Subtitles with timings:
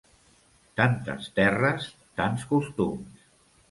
[0.81, 1.87] Tantes terres,
[2.19, 3.27] tants costums.